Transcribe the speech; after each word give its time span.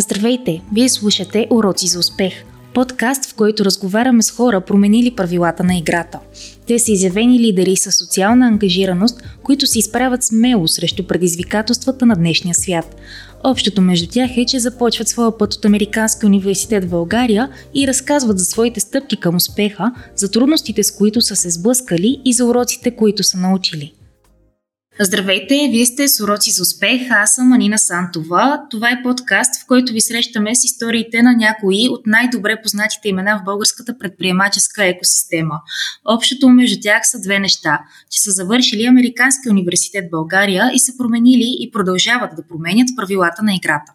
Здравейте! 0.00 0.62
Вие 0.72 0.88
слушате 0.88 1.46
Уроци 1.50 1.86
за 1.86 1.98
успех– 1.98 2.32
подкаст, 2.74 3.30
в 3.30 3.34
който 3.34 3.64
разговаряме 3.64 4.22
с 4.22 4.30
хора, 4.30 4.60
променили 4.60 5.14
правилата 5.14 5.64
на 5.64 5.76
играта. 5.76 6.18
Те 6.66 6.78
са 6.78 6.92
изявени 6.92 7.38
лидери 7.38 7.76
с 7.76 7.92
социална 7.92 8.46
ангажираност, 8.46 9.22
които 9.42 9.66
се 9.66 9.78
изправят 9.78 10.24
смело 10.24 10.68
срещу 10.68 11.06
предизвикателствата 11.06 12.06
на 12.06 12.16
днешния 12.16 12.54
свят. 12.54 12.96
Общото 13.44 13.82
между 13.82 14.08
тях 14.08 14.30
е, 14.36 14.46
че 14.46 14.58
започват 14.58 15.08
своя 15.08 15.38
път 15.38 15.54
от 15.54 15.64
Американски 15.64 16.26
университет 16.26 16.84
в 16.84 16.90
България 16.90 17.48
и 17.74 17.88
разказват 17.88 18.38
за 18.38 18.44
своите 18.44 18.80
стъпки 18.80 19.16
към 19.16 19.36
успеха, 19.36 19.92
за 20.16 20.30
трудностите 20.30 20.82
с 20.82 20.96
които 20.96 21.20
са 21.20 21.36
се 21.36 21.50
сблъскали 21.50 22.20
и 22.24 22.32
за 22.32 22.44
уроците, 22.44 22.90
които 22.90 23.22
са 23.22 23.38
научили. 23.38 23.92
Здравейте, 25.02 25.68
вие 25.70 25.86
сте 25.86 26.08
с 26.08 26.24
Уроци 26.24 26.50
за 26.50 26.62
успех, 26.62 27.10
аз 27.10 27.34
съм 27.34 27.52
Анина 27.52 27.78
Сантова. 27.78 28.62
Това 28.70 28.90
е 28.90 29.02
подкаст, 29.02 29.62
в 29.62 29.66
който 29.66 29.92
ви 29.92 30.00
срещаме 30.00 30.54
с 30.54 30.64
историите 30.64 31.22
на 31.22 31.32
някои 31.32 31.88
от 31.88 32.06
най-добре 32.06 32.62
познатите 32.62 33.08
имена 33.08 33.38
в 33.38 33.44
българската 33.44 33.98
предприемаческа 33.98 34.84
екосистема. 34.84 35.60
Общото 36.04 36.48
между 36.48 36.76
тях 36.82 37.02
са 37.04 37.20
две 37.20 37.38
неща, 37.38 37.80
че 38.10 38.20
са 38.20 38.30
завършили 38.30 38.86
Американския 38.86 39.52
университет 39.52 40.04
в 40.06 40.10
България 40.10 40.70
и 40.74 40.78
са 40.78 40.92
променили 40.98 41.56
и 41.60 41.70
продължават 41.70 42.30
да 42.36 42.46
променят 42.46 42.88
правилата 42.96 43.42
на 43.42 43.54
играта. 43.54 43.92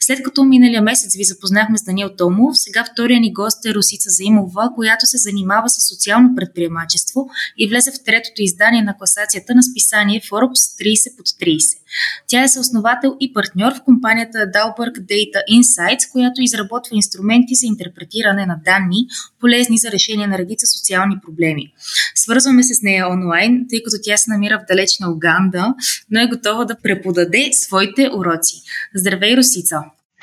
След 0.00 0.22
като 0.22 0.44
миналия 0.44 0.82
месец 0.82 1.16
ви 1.16 1.24
запознахме 1.24 1.78
с 1.78 1.82
Даниел 1.82 2.10
Томов, 2.18 2.58
сега 2.58 2.84
втория 2.92 3.20
ни 3.20 3.32
гост 3.32 3.66
е 3.66 3.74
Русица 3.74 4.10
Заимова, 4.10 4.70
която 4.74 5.06
се 5.06 5.16
занимава 5.16 5.68
с 5.68 5.88
социално 5.88 6.34
предприемачество 6.36 7.28
и 7.58 7.68
влезе 7.68 7.90
в 7.90 8.04
третото 8.04 8.42
издание 8.42 8.82
на 8.82 8.96
класацията 8.98 9.54
на 9.54 9.62
списание 9.62 10.20
Forbes 10.20 10.82
30 10.82 11.16
под 11.16 11.26
30. 11.26 11.78
Тя 12.26 12.42
е 12.42 12.48
съосновател 12.48 13.16
и 13.20 13.32
партньор 13.32 13.72
в 13.74 13.82
компанията 13.84 14.38
Dalberg 14.38 14.94
Data 15.00 15.40
Insights, 15.52 16.12
която 16.12 16.42
изработва 16.42 16.96
инструменти 16.96 17.54
за 17.54 17.66
интерпретиране 17.66 18.46
на 18.46 18.60
данни, 18.64 19.06
полезни 19.40 19.78
за 19.78 19.90
решение 19.90 20.26
на 20.26 20.38
редица 20.38 20.66
социални 20.66 21.16
проблеми. 21.26 21.72
Свързваме 22.14 22.62
се 22.62 22.74
с 22.74 22.82
нея 22.82 23.08
онлайн, 23.08 23.66
тъй 23.70 23.82
като 23.82 23.96
тя 24.02 24.16
се 24.16 24.30
намира 24.30 24.58
в 24.58 24.68
далечна 24.68 25.10
Уганда, 25.10 25.74
но 26.10 26.20
е 26.20 26.26
готова 26.26 26.64
да 26.64 26.76
преподаде 26.82 27.50
своите 27.52 28.10
уроци. 28.14 28.62
Здравей, 28.94 29.36
Русица! 29.36 29.55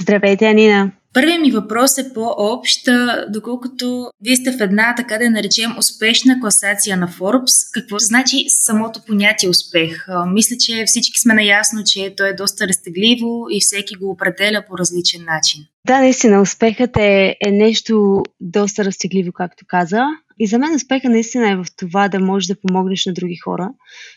Здравейте, 0.02 0.46
Анина! 0.46 0.92
Първият 1.14 1.42
ми 1.42 1.52
въпрос 1.52 1.98
е 1.98 2.14
по-общ, 2.14 2.90
доколкото 3.30 4.12
вие 4.22 4.36
сте 4.36 4.52
в 4.52 4.62
една, 4.62 4.96
така 4.98 5.18
да 5.18 5.30
наречем, 5.30 5.78
успешна 5.78 6.40
класация 6.42 6.98
на 6.98 7.08
Forbes. 7.08 7.74
Какво 7.74 8.00
значи 8.00 8.46
самото 8.48 9.00
понятие 9.08 9.50
успех? 9.50 10.06
Мисля, 10.28 10.56
че 10.60 10.84
всички 10.88 11.20
сме 11.20 11.34
наясно, 11.34 11.84
че 11.86 12.14
то 12.18 12.26
е 12.26 12.34
доста 12.34 12.68
рестегливо 12.68 13.46
и 13.52 13.62
всеки 13.62 13.96
го 13.96 14.10
определя 14.10 14.64
по 14.70 14.78
различен 14.78 15.26
начин. 15.26 15.62
Да, 15.88 16.00
наистина, 16.00 16.42
успехът 16.42 16.98
е, 16.98 17.36
е 17.46 17.52
нещо 17.52 18.24
доста 18.42 18.86
разтегливо, 18.86 19.32
както 19.32 19.66
каза. 19.68 20.02
И 20.40 20.48
за 20.48 20.60
мен 20.60 20.76
успеха 20.76 21.10
наистина 21.10 21.50
е 21.50 21.56
в 21.56 21.66
това 21.78 22.10
да 22.10 22.20
можеш 22.20 22.48
да 22.48 22.60
помогнеш 22.62 23.06
на 23.06 23.14
други 23.14 23.36
хора, 23.36 23.70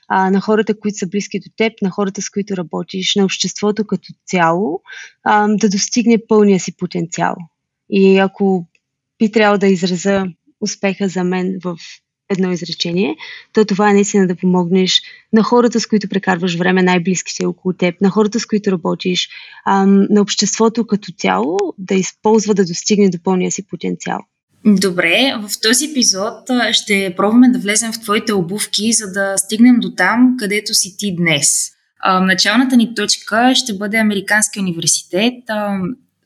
а, 0.08 0.30
на 0.30 0.40
хората, 0.40 0.80
които 0.80 0.98
са 0.98 1.06
близки 1.06 1.40
до 1.40 1.50
теб, 1.56 1.72
на 1.82 1.90
хората, 1.90 2.22
с 2.22 2.30
които 2.30 2.56
работиш, 2.56 3.14
на 3.14 3.24
обществото 3.24 3.86
като 3.86 4.12
цяло, 4.26 4.80
а, 5.24 5.48
да 5.48 5.68
достигне 5.68 6.26
пълния 6.28 6.60
си 6.60 6.76
потенциал. 6.76 7.36
И 7.90 8.18
ако 8.18 8.66
би 9.18 9.32
трябвало 9.32 9.58
да 9.58 9.66
израза 9.66 10.24
успеха 10.60 11.08
за 11.08 11.24
мен 11.24 11.58
в 11.64 11.76
едно 12.28 12.52
изречение, 12.52 13.16
то 13.52 13.64
това 13.64 13.90
е 13.90 13.94
наистина 13.94 14.26
да 14.26 14.36
помогнеш 14.36 15.02
на 15.32 15.42
хората, 15.42 15.80
с 15.80 15.86
които 15.86 16.08
прекарваш 16.08 16.56
време, 16.56 16.82
най-близките 16.82 17.46
около 17.46 17.72
теб, 17.72 18.00
на 18.00 18.10
хората, 18.10 18.40
с 18.40 18.46
които 18.46 18.72
работиш, 18.72 19.28
ам, 19.66 20.06
на 20.10 20.20
обществото 20.20 20.86
като 20.86 21.12
цяло, 21.12 21.58
да 21.78 21.94
използва 21.94 22.54
да 22.54 22.64
достигне 22.64 23.10
до 23.10 23.18
пълния 23.22 23.50
си 23.50 23.66
потенциал. 23.66 24.20
Добре, 24.64 25.34
в 25.42 25.60
този 25.62 25.84
епизод 25.84 26.50
ще 26.72 27.14
пробваме 27.16 27.48
да 27.48 27.58
влезем 27.58 27.92
в 27.92 28.00
твоите 28.00 28.32
обувки, 28.32 28.92
за 28.92 29.12
да 29.12 29.38
стигнем 29.38 29.76
до 29.80 29.90
там, 29.90 30.36
където 30.38 30.74
си 30.74 30.96
ти 30.96 31.16
днес. 31.16 31.70
Началната 32.20 32.76
ни 32.76 32.94
точка 32.94 33.52
ще 33.54 33.74
бъде 33.74 33.96
Американския 33.96 34.62
университет. 34.62 35.34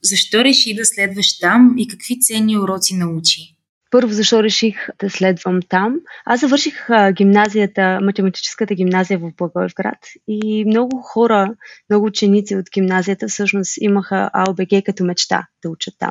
Защо 0.03 0.45
реши 0.45 0.75
да 0.75 0.85
следваш 0.85 1.39
там 1.39 1.75
и 1.79 1.89
какви 1.89 2.21
ценни 2.21 2.59
уроци 2.59 2.95
научи? 2.95 3.57
Първо, 3.91 4.13
защо 4.13 4.43
реших 4.43 4.89
да 5.01 5.11
следвам 5.11 5.61
там? 5.69 5.95
Аз 6.25 6.41
завърших 6.41 6.89
гимназията, 7.13 7.99
математическата 8.03 8.75
гимназия 8.75 9.19
в 9.19 9.31
Благоевград 9.37 9.99
и 10.29 10.65
много 10.65 11.01
хора, 11.03 11.55
много 11.91 12.07
ученици 12.07 12.57
от 12.57 12.67
гимназията 12.75 13.29
всъщност 13.29 13.73
имаха 13.81 14.31
АОБГ 14.33 14.85
като 14.87 15.05
мечта 15.05 15.47
да 15.63 15.71
учат 15.71 15.95
там. 15.99 16.11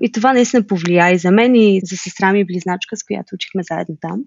И 0.00 0.12
това 0.12 0.32
наистина 0.32 0.66
повлия 0.66 1.10
и 1.10 1.18
за 1.18 1.30
мен 1.30 1.54
и 1.54 1.80
за 1.84 1.96
сестра 1.96 2.32
ми 2.32 2.40
и 2.40 2.44
близначка, 2.44 2.96
с 2.96 3.04
която 3.04 3.34
учихме 3.34 3.62
заедно 3.62 3.96
там. 4.00 4.20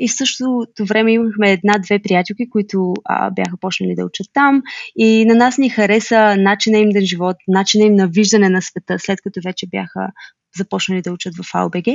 И 0.00 0.08
в 0.08 0.16
същото 0.16 0.84
време 0.84 1.12
имахме 1.12 1.52
една-две 1.52 1.98
приятелки, 2.02 2.50
които 2.50 2.94
а, 3.04 3.30
бяха 3.30 3.56
почнали 3.60 3.94
да 3.94 4.04
учат 4.04 4.26
там 4.32 4.62
и 4.96 5.24
на 5.24 5.34
нас 5.34 5.58
ни 5.58 5.70
хареса 5.70 6.36
начина 6.36 6.78
им 6.78 6.88
на 6.88 7.00
живот, 7.00 7.36
начина 7.48 7.84
им 7.84 7.94
на 7.94 8.08
виждане 8.08 8.48
на 8.48 8.62
света, 8.62 8.96
след 8.98 9.20
като 9.20 9.40
вече 9.44 9.66
бяха 9.66 10.08
започнали 10.56 11.02
да 11.02 11.12
учат 11.12 11.34
в 11.36 11.54
АОБГ. 11.54 11.86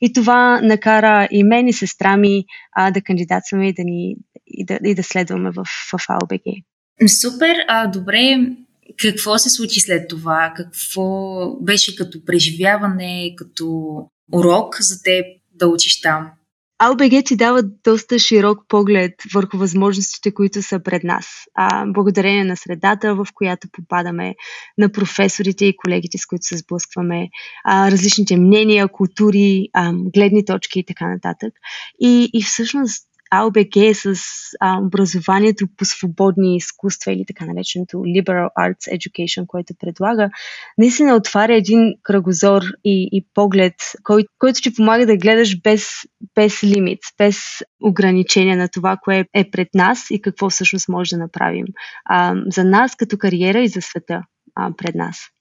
И 0.00 0.12
това 0.14 0.60
накара 0.60 1.28
и 1.30 1.44
мен 1.44 1.68
и 1.68 1.72
сестра 1.72 2.16
ми 2.16 2.44
а, 2.72 2.90
да 2.90 3.02
кандидатстваме 3.02 3.68
и 3.68 3.72
да, 3.72 3.82
ни, 3.84 4.16
и 4.46 4.64
да, 4.64 4.78
и 4.84 4.94
да 4.94 5.02
следваме 5.02 5.50
в, 5.50 5.64
в 5.92 6.04
АОБГ. 6.08 6.42
Супер, 7.20 7.56
а 7.68 7.86
добре, 7.86 8.46
какво 8.98 9.38
се 9.38 9.50
случи 9.50 9.80
след 9.80 10.08
това? 10.08 10.52
Какво 10.56 11.50
беше 11.60 11.96
като 11.96 12.24
преживяване, 12.24 13.34
като 13.36 13.96
урок 14.32 14.76
за 14.80 15.02
теб 15.02 15.26
да 15.54 15.68
учиш 15.68 16.00
там? 16.00 16.30
АЛБГ 16.78 17.24
ти 17.24 17.36
дава 17.36 17.62
доста 17.84 18.18
широк 18.18 18.58
поглед 18.68 19.12
върху 19.34 19.58
възможностите, 19.58 20.34
които 20.34 20.62
са 20.62 20.80
пред 20.84 21.04
нас. 21.04 21.26
А, 21.54 21.86
благодарение 21.86 22.44
на 22.44 22.56
средата, 22.56 23.14
в 23.14 23.26
която 23.34 23.68
попадаме, 23.72 24.34
на 24.78 24.92
професорите 24.92 25.66
и 25.66 25.76
колегите, 25.76 26.18
с 26.18 26.26
които 26.26 26.46
се 26.46 26.56
сблъскваме, 26.56 27.28
а, 27.64 27.90
различните 27.90 28.36
мнения, 28.36 28.88
култури, 28.88 29.68
а, 29.72 29.92
гледни 29.94 30.44
точки 30.44 30.78
и 30.80 30.84
така 30.84 31.08
нататък. 31.08 31.52
И, 32.00 32.30
и 32.32 32.42
всъщност 32.42 33.08
АОБГ 33.40 33.94
с 33.94 34.14
а, 34.60 34.78
образованието 34.80 35.66
по 35.76 35.84
свободни 35.84 36.56
изкуства 36.56 37.12
или 37.12 37.24
така 37.26 37.46
нареченото 37.46 37.96
Liberal 37.96 38.48
Arts 38.58 38.96
Education, 38.96 39.46
което 39.46 39.74
предлага, 39.80 40.30
наистина 40.78 41.16
отваря 41.16 41.54
един 41.54 41.94
кръгозор 42.02 42.62
и, 42.84 43.08
и 43.12 43.26
поглед, 43.34 43.74
кой, 44.02 44.24
който 44.38 44.60
ти 44.60 44.74
помага 44.74 45.06
да 45.06 45.16
гледаш 45.16 45.60
без, 45.62 45.88
без 46.34 46.64
лимит, 46.64 47.00
без 47.18 47.38
ограничения 47.82 48.56
на 48.56 48.68
това, 48.68 48.96
кое 49.02 49.24
е 49.34 49.50
пред 49.50 49.68
нас 49.74 50.06
и 50.10 50.22
какво 50.22 50.50
всъщност 50.50 50.88
може 50.88 51.10
да 51.10 51.18
направим 51.18 51.66
а, 52.04 52.34
за 52.46 52.64
нас 52.64 52.96
като 52.96 53.18
кариера 53.18 53.60
и 53.60 53.68
за 53.68 53.82
света 53.82 54.22
а, 54.54 54.70
пред 54.76 54.94
нас. 54.94 55.33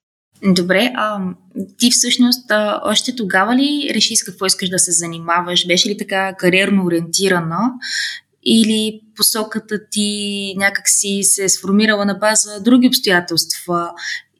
Добре, 0.45 0.91
а 0.95 1.19
ти 1.77 1.91
всъщност 1.91 2.51
а, 2.51 2.81
още 2.83 3.15
тогава 3.15 3.55
ли 3.55 3.91
реши 3.93 4.15
с 4.15 4.23
какво 4.23 4.45
искаш 4.45 4.69
да 4.69 4.79
се 4.79 4.91
занимаваш? 4.91 5.67
Беше 5.67 5.89
ли 5.89 5.97
така 5.97 6.35
кариерно 6.37 6.85
ориентирана 6.85 7.71
или 8.45 9.01
посоката 9.15 9.79
ти 9.91 10.53
някак 10.57 10.89
си 10.89 11.19
се 11.23 11.43
е 11.43 11.49
сформирала 11.49 12.05
на 12.05 12.13
база 12.13 12.61
други 12.61 12.87
обстоятелства 12.87 13.91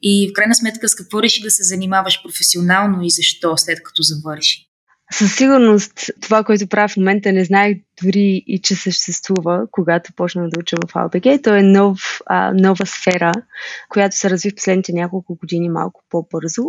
и 0.02 0.28
в 0.28 0.32
крайна 0.32 0.54
сметка 0.54 0.88
с 0.88 0.94
какво 0.94 1.22
реши 1.22 1.42
да 1.42 1.50
се 1.50 1.62
занимаваш 1.62 2.22
професионално 2.22 3.02
и 3.02 3.10
защо 3.10 3.56
след 3.56 3.82
като 3.82 4.02
завърши? 4.02 4.73
Със 5.12 5.36
сигурност 5.36 5.92
това, 6.20 6.44
което 6.44 6.66
правя 6.66 6.88
в 6.88 6.96
момента, 6.96 7.32
не 7.32 7.44
знаех 7.44 7.78
дори 8.02 8.44
и 8.46 8.60
че 8.62 8.74
съществува, 8.74 9.66
когато 9.70 10.12
почнах 10.16 10.48
да 10.48 10.60
уча 10.60 10.76
в 10.88 10.96
АЛБГ. 10.96 11.42
То 11.42 11.54
е 11.54 11.62
нов, 11.62 12.20
а, 12.26 12.52
нова 12.54 12.86
сфера, 12.86 13.32
която 13.88 14.16
се 14.16 14.30
разви 14.30 14.50
в 14.50 14.54
последните 14.54 14.92
няколко 14.92 15.34
години 15.34 15.68
малко 15.68 16.04
по-бързо. 16.10 16.62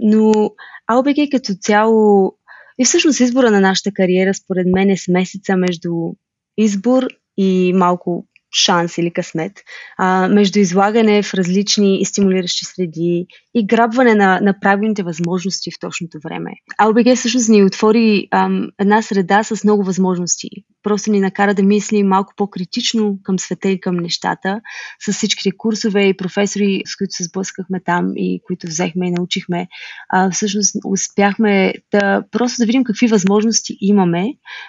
Но 0.00 0.50
АЛБГ 0.86 1.16
като 1.30 1.54
цяло 1.60 2.32
и 2.78 2.84
всъщност 2.84 3.20
избора 3.20 3.50
на 3.50 3.60
нашата 3.60 3.92
кариера, 3.92 4.34
според 4.34 4.66
мен, 4.74 4.90
е 4.90 4.96
смесица 4.96 5.56
между 5.56 5.90
избор 6.56 7.06
и 7.36 7.72
малко 7.74 8.26
шанс 8.52 8.98
или 8.98 9.12
късмет, 9.12 9.52
а, 9.98 10.28
между 10.28 10.58
излагане 10.58 11.22
в 11.22 11.34
различни 11.34 12.00
и 12.00 12.04
стимулиращи 12.04 12.64
среди 12.64 13.26
и 13.54 13.66
грабване 13.66 14.14
на, 14.14 14.40
на 14.40 14.60
правилните 14.60 15.02
възможности 15.02 15.70
в 15.70 15.78
точното 15.80 16.18
време. 16.24 16.50
АЛБГ 16.78 17.16
всъщност 17.16 17.48
ни 17.48 17.64
отвори 17.64 18.28
ам, 18.30 18.68
една 18.78 19.02
среда 19.02 19.42
с 19.42 19.64
много 19.64 19.84
възможности. 19.84 20.48
Просто 20.82 21.10
ни 21.10 21.20
накара 21.20 21.54
да 21.54 21.62
мислим 21.62 22.06
малко 22.06 22.32
по-критично 22.36 23.18
към 23.22 23.38
света 23.38 23.68
и 23.68 23.80
към 23.80 23.96
нещата, 23.96 24.60
с 25.06 25.12
всичките 25.12 25.50
курсове 25.56 26.04
и 26.04 26.16
професори, 26.16 26.82
с 26.86 26.96
които 26.96 27.12
се 27.12 27.24
сблъскахме 27.24 27.80
там 27.84 28.12
и 28.16 28.40
които 28.46 28.66
взехме 28.66 29.08
и 29.08 29.10
научихме. 29.10 29.68
А, 30.08 30.30
всъщност 30.30 30.76
успяхме 30.84 31.74
да 31.92 32.22
просто 32.30 32.56
да 32.58 32.66
видим 32.66 32.84
какви 32.84 33.06
възможности 33.06 33.76
имаме, 33.80 34.26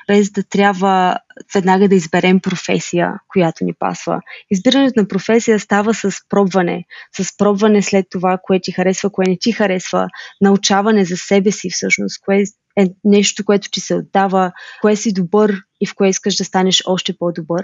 без 0.07 0.31
да 0.31 0.43
трябва 0.43 1.17
веднага 1.53 1.87
да 1.87 1.95
изберем 1.95 2.39
професия, 2.39 3.13
която 3.27 3.65
ни 3.65 3.73
пасва. 3.79 4.21
Избирането 4.51 4.99
на 4.99 5.07
професия 5.07 5.59
става 5.59 5.93
с 5.93 6.11
пробване, 6.29 6.85
с 7.17 7.37
пробване 7.37 7.81
след 7.81 8.05
това, 8.11 8.37
което 8.43 8.63
ти 8.63 8.71
харесва, 8.71 9.09
кое 9.09 9.25
не 9.27 9.37
ти 9.37 9.51
харесва, 9.51 10.07
научаване 10.41 11.05
за 11.05 11.17
себе 11.17 11.51
си 11.51 11.69
всъщност, 11.69 12.21
кое 12.25 12.43
е 12.79 12.87
нещо, 13.03 13.45
което 13.45 13.69
ти 13.71 13.79
се 13.79 13.95
отдава, 13.95 14.51
кое 14.81 14.95
си 14.95 15.13
добър 15.13 15.55
и 15.81 15.85
в 15.85 15.95
кое 15.95 16.09
искаш 16.09 16.35
да 16.35 16.45
станеш 16.45 16.83
още 16.85 17.17
по-добър. 17.17 17.63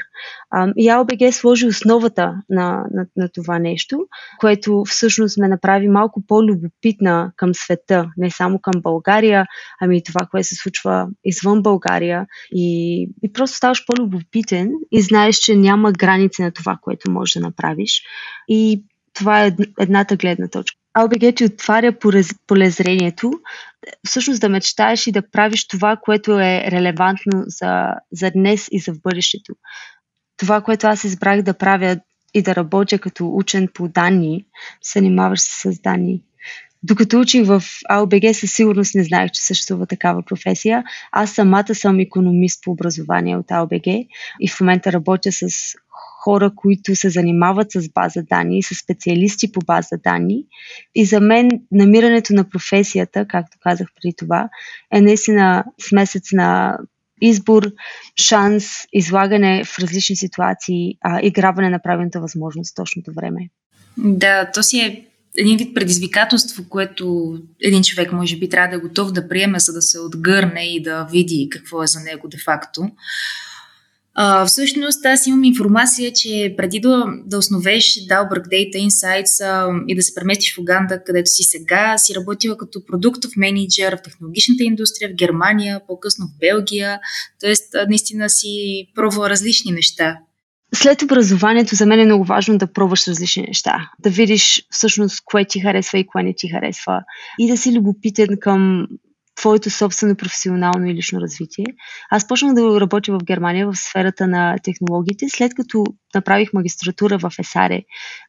И 0.78 0.90
AOBG 0.90 1.32
сложи 1.32 1.68
основата 1.68 2.36
на, 2.50 2.84
на, 2.92 3.06
на 3.18 3.30
това 3.30 3.60
нещо, 3.60 4.00
което 4.40 4.84
всъщност 4.88 5.38
ме 5.38 5.48
направи 5.48 5.88
малко 5.88 6.24
по-любопитна 6.28 7.32
към 7.36 7.54
света, 7.54 8.10
не 8.18 8.32
само 8.32 8.60
към 8.60 8.82
България, 8.82 9.46
ами 9.82 9.98
и 9.98 10.04
това, 10.04 10.28
което 10.32 10.48
се 10.48 10.56
случва 10.56 11.08
извън 11.24 11.62
България. 11.62 12.26
И, 12.52 13.02
и 13.24 13.34
просто 13.34 13.58
ставаш 13.58 13.86
по-любопитен 13.86 14.72
и 14.92 15.02
знаеш, 15.02 15.36
че 15.36 15.56
няма 15.56 15.92
граници 15.92 16.42
на 16.42 16.52
това, 16.52 16.78
което 16.82 17.12
можеш 17.12 17.34
да 17.34 17.40
направиш. 17.40 18.04
И 18.48 18.84
това 19.14 19.46
е 19.46 19.56
едната 19.80 20.16
гледна 20.16 20.48
точка. 20.48 20.78
АОБГ 20.98 21.36
ти 21.36 21.46
отваря 21.46 21.94
полезрението, 22.48 23.32
всъщност 24.08 24.42
да 24.42 24.50
мечтаеш 24.50 25.08
и 25.08 25.12
да 25.12 25.30
правиш 25.32 25.68
това, 25.68 25.98
което 26.02 26.40
е 26.40 26.64
релевантно 26.72 27.44
за, 27.48 27.94
за 28.12 28.32
днес 28.32 28.68
и 28.72 28.80
за 28.80 28.94
в 28.94 29.02
бъдещето. 29.02 29.54
Това, 30.38 30.62
което 30.62 30.88
аз 30.88 31.04
избрах 31.04 31.42
да 31.42 31.54
правя 31.54 32.00
и 32.34 32.42
да 32.42 32.56
работя 32.56 33.00
като 33.00 33.36
учен 33.36 33.68
по 33.74 33.88
данни, 33.88 34.46
занимаваш 34.94 35.42
се 35.42 35.72
с 35.72 35.80
данни. 35.80 36.22
Докато 36.84 37.20
учих 37.20 37.46
в 37.46 37.64
АОБГ, 37.90 38.36
със 38.36 38.52
сигурност 38.52 38.96
не 38.96 39.04
знаех, 39.04 39.32
че 39.32 39.42
съществува 39.42 39.86
такава 39.86 40.24
професия. 40.24 40.84
Аз 41.12 41.32
самата 41.32 41.76
съм 41.76 42.00
економист 42.00 42.64
по 42.64 42.72
образование 42.72 43.38
от 43.38 43.52
АОБГ 43.52 43.88
и 44.40 44.50
в 44.50 44.60
момента 44.60 44.92
работя 44.92 45.32
с 45.32 45.76
хора, 46.28 46.52
които 46.56 46.96
се 46.96 47.10
занимават 47.10 47.72
с 47.72 47.90
база 47.90 48.24
данни, 48.30 48.64
с 48.64 48.76
специалисти 48.76 49.52
по 49.52 49.60
база 49.60 49.98
данни. 50.04 50.44
И 50.96 51.06
за 51.06 51.20
мен 51.20 51.50
намирането 51.72 52.34
на 52.34 52.50
професията, 52.50 53.26
както 53.28 53.58
казах 53.62 53.88
преди 53.96 54.14
това, 54.18 54.50
е 54.94 55.02
наистина 55.02 55.64
смесец 55.90 56.32
на 56.32 56.78
избор, 57.22 57.72
шанс, 58.22 58.66
излагане 58.94 59.64
в 59.64 59.80
различни 59.80 60.16
ситуации, 60.16 60.98
а, 61.02 61.20
играване 61.24 61.70
на 61.70 61.80
правилната 61.82 62.20
възможност 62.20 62.72
в 62.72 62.76
точното 62.76 63.12
време. 63.16 63.50
Да, 63.98 64.52
то 64.52 64.64
си 64.64 64.80
е 64.80 65.06
един 65.38 65.58
вид 65.58 65.76
предизвикателство, 65.76 66.64
което 66.70 67.36
един 67.62 67.84
човек 67.84 68.12
може 68.12 68.38
би 68.38 68.50
трябва 68.50 68.70
да 68.70 68.76
е 68.76 68.88
готов 68.88 69.12
да 69.12 69.30
приеме, 69.30 69.60
за 69.60 69.74
да 69.74 69.82
се 69.82 70.00
отгърне 70.00 70.76
и 70.76 70.84
да 70.84 71.08
види 71.12 71.48
какво 71.52 71.84
е 71.84 71.88
за 71.88 72.00
него 72.00 72.28
де-факто. 72.28 72.90
Всъщност 74.48 75.06
аз 75.06 75.28
имам 75.28 75.44
информация, 75.44 76.14
че 76.14 76.54
преди 76.58 76.80
да, 76.80 77.06
да 77.26 77.38
основеш 77.38 77.86
Dalberg 77.86 78.48
Data 78.48 78.88
Insights 78.88 79.46
а, 79.46 79.84
и 79.88 79.96
да 79.96 80.02
се 80.02 80.16
преместиш 80.16 80.56
в 80.56 80.60
Уганда, 80.60 81.04
където 81.04 81.30
си 81.30 81.44
сега, 81.44 81.98
си 81.98 82.16
работила 82.16 82.58
като 82.58 82.86
продуктов 82.86 83.32
менеджер 83.38 83.96
в 83.96 84.02
технологичната 84.02 84.64
индустрия 84.64 85.10
в 85.10 85.16
Германия, 85.16 85.82
по-късно 85.88 86.26
в 86.26 86.40
Белгия, 86.40 87.00
т.е. 87.42 87.54
наистина 87.90 88.30
си 88.30 88.48
пробвала 88.96 89.30
различни 89.30 89.72
неща. 89.72 90.18
След 90.76 91.02
образованието 91.02 91.76
за 91.76 91.86
мен 91.86 92.00
е 92.00 92.06
много 92.06 92.24
важно 92.24 92.58
да 92.58 92.74
пробваш 92.74 93.08
различни 93.08 93.44
неща, 93.48 93.90
да 94.00 94.10
видиш 94.10 94.64
всъщност 94.70 95.22
кое 95.26 95.46
ти 95.46 95.60
харесва 95.60 96.00
и 96.00 96.08
кое 96.08 96.24
не 96.24 96.34
ти 96.38 96.50
харесва 96.50 97.02
и 97.40 97.48
да 97.48 97.58
си 97.58 97.78
любопитен 97.78 98.38
към 98.42 98.88
твоето 99.38 99.70
собствено 99.70 100.16
професионално 100.16 100.86
и 100.86 100.94
лично 100.94 101.22
развитие. 101.22 101.66
Аз 102.10 102.28
почнах 102.28 102.54
да 102.54 102.82
работя 102.82 103.12
в 103.12 103.24
Германия 103.24 103.68
в 103.68 103.76
сферата 103.76 104.28
на 104.28 104.56
технологиите, 104.64 105.26
след 105.30 105.56
като 105.56 105.84
направих 106.16 106.54
магистратура 106.54 107.18
в 107.18 107.32
Есаре 107.40 107.84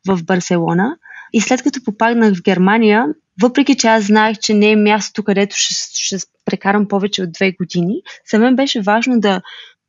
в 0.09 0.25
Барселона. 0.25 0.97
И 1.33 1.41
след 1.41 1.63
като 1.63 1.85
попаднах 1.85 2.35
в 2.35 2.43
Германия, 2.43 3.07
въпреки 3.43 3.77
че 3.77 3.87
аз 3.87 4.05
знаех, 4.05 4.39
че 4.39 4.55
не 4.55 4.71
е 4.71 4.77
мястото, 4.77 5.23
където 5.23 5.57
ще, 5.59 5.75
ще 5.93 6.17
прекарам 6.45 6.89
повече 6.89 7.23
от 7.23 7.33
две 7.33 7.53
години, 7.53 8.03
за 8.31 8.39
мен 8.39 8.57
беше 8.57 8.81
важно 8.81 9.21
да 9.21 9.43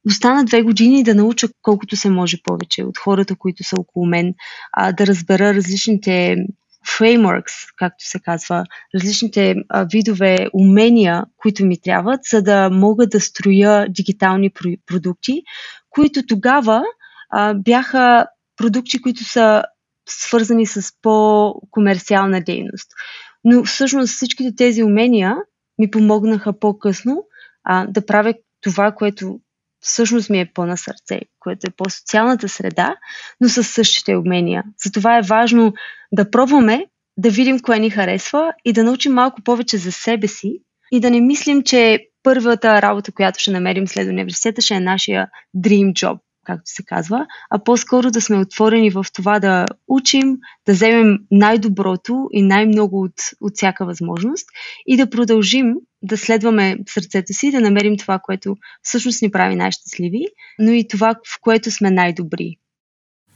остана 0.07 0.45
две 0.45 0.61
години 0.61 0.99
и 0.99 1.03
да 1.03 1.15
науча 1.15 1.47
колкото 1.61 1.95
се 1.95 2.09
може 2.09 2.37
повече 2.43 2.83
от 2.83 2.97
хората, 2.97 3.35
които 3.35 3.63
са 3.63 3.75
около 3.79 4.05
мен, 4.05 4.33
а, 4.73 4.91
да 4.91 5.07
разбера 5.07 5.53
различните 5.53 6.35
frameworks, 6.87 7.53
както 7.77 8.09
се 8.09 8.19
казва, 8.19 8.63
различните 8.95 9.55
а, 9.69 9.87
видове 9.91 10.47
умения, 10.53 11.25
които 11.37 11.65
ми 11.65 11.81
трябват, 11.81 12.19
за 12.31 12.41
да 12.41 12.69
мога 12.69 13.07
да 13.07 13.21
строя 13.21 13.87
дигитални 13.89 14.51
продукти, 14.85 15.41
които 15.89 16.25
тогава 16.25 16.83
а, 17.29 17.53
бяха 17.53 18.27
продукти, 18.57 19.01
които 19.01 19.23
са 19.23 19.63
свързани 20.09 20.65
с 20.65 20.91
по-комерциална 21.01 22.41
дейност. 22.41 22.91
Но 23.43 23.63
всъщност 23.63 24.13
всичките 24.13 24.55
тези 24.55 24.83
умения 24.83 25.35
ми 25.79 25.91
помогнаха 25.91 26.59
по-късно 26.59 27.23
а, 27.63 27.87
да 27.87 28.05
правя 28.05 28.33
това, 28.61 28.91
което 28.91 29.39
всъщност 29.81 30.29
ми 30.29 30.39
е 30.39 30.51
по-на 30.53 30.77
сърце, 30.77 31.19
което 31.39 31.67
е 31.67 31.75
по-социалната 31.77 32.49
среда, 32.49 32.95
но 33.41 33.49
с 33.49 33.63
същите 33.63 34.15
умения. 34.15 34.63
Затова 34.83 35.17
е 35.17 35.21
важно 35.21 35.73
да 36.11 36.31
пробваме, 36.31 36.85
да 37.17 37.29
видим 37.29 37.59
кое 37.59 37.79
ни 37.79 37.89
харесва 37.89 38.53
и 38.65 38.73
да 38.73 38.83
научим 38.83 39.13
малко 39.13 39.41
повече 39.41 39.77
за 39.77 39.91
себе 39.91 40.27
си 40.27 40.59
и 40.91 40.99
да 40.99 41.11
не 41.11 41.21
мислим, 41.21 41.63
че 41.63 41.99
първата 42.23 42.81
работа, 42.81 43.11
която 43.11 43.39
ще 43.39 43.51
намерим 43.51 43.87
след 43.87 44.07
университета, 44.07 44.61
ще 44.61 44.73
е 44.73 44.79
нашия 44.79 45.27
dream 45.57 45.93
job 45.93 46.19
както 46.45 46.71
се 46.71 46.83
казва, 46.83 47.25
а 47.49 47.63
по-скоро 47.63 48.11
да 48.11 48.21
сме 48.21 48.37
отворени 48.37 48.89
в 48.89 49.05
това 49.13 49.39
да 49.39 49.65
учим, 49.87 50.37
да 50.65 50.73
вземем 50.73 51.17
най-доброто 51.31 52.27
и 52.31 52.41
най-много 52.41 53.01
от, 53.01 53.13
от 53.41 53.51
всяка 53.55 53.85
възможност 53.85 54.45
и 54.87 54.97
да 54.97 55.09
продължим 55.09 55.75
да 56.01 56.17
следваме 56.17 56.77
сърцето 56.89 57.33
си, 57.33 57.51
да 57.51 57.61
намерим 57.61 57.97
това, 57.97 58.19
което 58.23 58.55
всъщност 58.81 59.21
ни 59.21 59.31
прави 59.31 59.55
най-щастливи, 59.55 60.25
но 60.59 60.71
и 60.71 60.87
това, 60.87 61.15
в 61.15 61.39
което 61.41 61.71
сме 61.71 61.91
най-добри. 61.91 62.57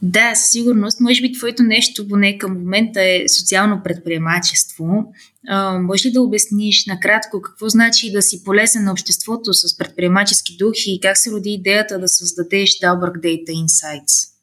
Да, 0.02 0.34
със 0.34 0.50
сигурност. 0.50 1.00
Може 1.00 1.22
би 1.22 1.32
твоето 1.32 1.62
нещо, 1.62 2.08
поне 2.08 2.38
към 2.38 2.52
момента, 2.52 3.00
е 3.02 3.28
социално 3.28 3.80
предприемачество. 3.84 5.04
А, 5.48 5.78
може 5.78 6.08
ли 6.08 6.12
да 6.12 6.22
обясниш 6.22 6.86
накратко 6.86 7.42
какво 7.42 7.68
значи 7.68 8.12
да 8.12 8.22
си 8.22 8.44
полезен 8.44 8.84
на 8.84 8.92
обществото 8.92 9.54
с 9.54 9.76
предприемачески 9.76 10.56
дух 10.56 10.72
и 10.86 11.00
как 11.02 11.18
се 11.18 11.30
роди 11.30 11.50
идеята 11.50 11.98
да 11.98 12.08
създадеш 12.08 12.70
Dalberg 12.70 13.20
Data 13.20 13.50
Insights? 13.50 14.33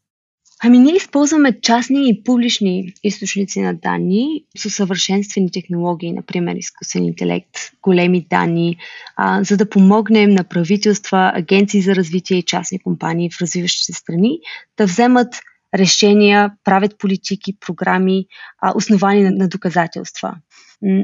Ами 0.63 0.79
ние 0.79 0.95
използваме 0.95 1.61
частни 1.61 2.09
и 2.09 2.23
публични 2.23 2.93
източници 3.03 3.61
на 3.61 3.73
данни 3.73 4.43
с 4.57 4.65
усъвършенствени 4.65 5.51
технологии, 5.51 6.11
например 6.11 6.55
изкуствен 6.55 7.03
интелект, 7.03 7.57
големи 7.81 8.27
данни, 8.29 8.77
а, 9.15 9.43
за 9.43 9.57
да 9.57 9.69
помогнем 9.69 10.29
на 10.29 10.43
правителства, 10.43 11.31
агенции 11.35 11.81
за 11.81 11.95
развитие 11.95 12.37
и 12.37 12.43
частни 12.43 12.79
компании 12.79 13.29
в 13.29 13.41
развиващите 13.41 13.93
страни 13.93 14.39
да 14.77 14.85
вземат 14.85 15.35
решения, 15.75 16.51
правят 16.63 16.97
политики, 16.97 17.57
програми, 17.59 18.25
а, 18.61 18.73
основани 18.75 19.23
на, 19.23 19.31
на 19.31 19.47
доказателства. 19.47 20.35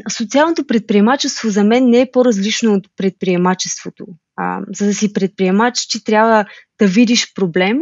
Социалното 0.10 0.68
предприемачество 0.68 1.50
за 1.50 1.64
мен 1.64 1.90
не 1.90 2.02
е 2.02 2.12
по-различно 2.12 2.74
от 2.74 2.88
предприемачеството. 2.98 4.06
А, 4.36 4.62
за 4.76 4.86
да 4.86 4.94
си 4.94 5.14
предприемач, 5.14 5.88
ти 5.88 6.04
трябва 6.04 6.46
да 6.80 6.88
видиш 6.88 7.34
проблем 7.34 7.80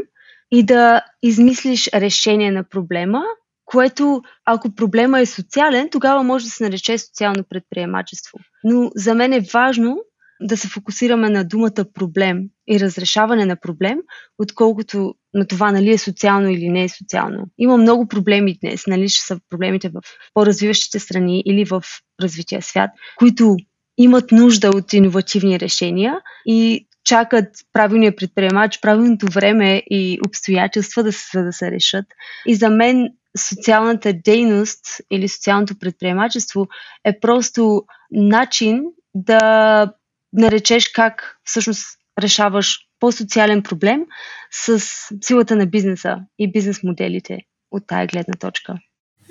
и 0.52 0.64
да 0.64 1.02
измислиш 1.28 1.90
решение 1.94 2.52
на 2.52 2.64
проблема, 2.64 3.24
което 3.66 4.22
ако 4.46 4.76
проблема 4.76 5.20
е 5.20 5.26
социален, 5.26 5.90
тогава 5.92 6.24
може 6.24 6.46
да 6.46 6.52
се 6.52 6.64
нарече 6.64 6.98
социално 6.98 7.44
предприемачество. 7.50 8.38
Но 8.64 8.92
за 8.96 9.16
мен 9.16 9.34
е 9.34 9.46
важно 9.54 9.98
да 10.42 10.58
се 10.58 10.68
фокусираме 10.68 11.30
на 11.30 11.44
думата 11.44 11.86
проблем 11.94 12.40
и 12.68 12.80
разрешаване 12.80 13.46
на 13.46 13.56
проблем, 13.56 13.98
отколкото 14.38 15.16
на 15.34 15.48
това 15.48 15.72
нали 15.72 15.92
е 15.92 15.98
социално 15.98 16.50
или 16.50 16.70
не 16.70 16.84
е 16.84 16.90
социално. 16.90 17.44
Има 17.58 17.78
много 17.78 18.08
проблеми 18.08 18.58
днес, 18.62 18.88
нали 18.88 19.10
ще 19.10 19.26
са 19.26 19.40
проблемите 19.50 19.90
в 19.90 20.02
по-развиващите 20.34 21.00
страни 21.00 21.44
или 21.46 21.66
в 21.66 21.84
развития 22.22 22.62
свят, 22.62 22.90
които 23.16 23.58
имат 23.98 24.32
нужда 24.32 24.70
от 24.70 24.94
иновативни 24.94 25.60
решения 25.60 26.20
и 26.46 26.88
чакат 27.06 27.48
правилния 27.74 28.16
предприемач, 28.16 28.80
правилното 28.82 29.26
време 29.32 29.84
и 29.90 30.20
обстоятелства 30.28 31.04
да 31.04 31.12
се, 31.12 31.42
да 31.42 31.54
се 31.54 31.72
решат. 31.72 32.06
И 32.48 32.56
за 32.56 32.70
мен 32.70 33.10
социалната 33.38 34.14
дейност 34.14 34.86
или 35.12 35.28
социалното 35.28 35.80
предприемачество 35.80 36.68
е 37.04 37.20
просто 37.20 37.84
начин 38.12 38.84
да 39.16 39.94
наречеш 40.34 40.90
как 40.90 41.38
всъщност 41.44 41.86
решаваш 42.22 42.80
по-социален 43.00 43.64
проблем 43.64 44.06
с 44.52 44.80
силата 45.22 45.56
на 45.56 45.66
бизнеса 45.66 46.18
и 46.40 46.52
бизнес 46.52 46.84
моделите 46.84 47.40
от 47.72 47.88
тая 47.88 48.08
гледна 48.08 48.34
точка. 48.40 48.76